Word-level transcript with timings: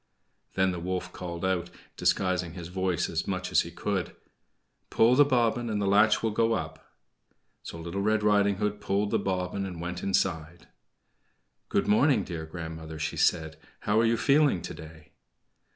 Then 0.55 0.71
the 0.71 0.79
wolf 0.79 1.13
called 1.13 1.45
out, 1.45 1.69
disguising 1.95 2.53
his 2.55 2.69
voice 2.69 3.07
as 3.07 3.27
much 3.27 3.51
as 3.51 3.61
he 3.61 3.69
could: 3.69 4.15
"Pull 4.89 5.13
the 5.13 5.23
bobbin 5.23 5.69
and 5.69 5.79
the 5.79 5.85
latch 5.85 6.23
will 6.23 6.31
go 6.31 6.53
up." 6.53 6.95
So 7.61 7.79
Little 7.79 8.01
Red 8.01 8.23
Riding 8.23 8.55
Hood 8.55 8.81
pulled 8.81 9.11
the 9.11 9.19
bobbin 9.19 9.63
and 9.63 9.79
went 9.79 10.01
inside. 10.01 10.67
"Good 11.69 11.87
morning, 11.87 12.23
dear 12.23 12.47
grandmother," 12.47 12.97
she 12.97 13.15
said. 13.15 13.59
"How 13.81 13.99
are 13.99 14.05
you 14.07 14.17
feeling 14.17 14.63
today?" 14.63 15.11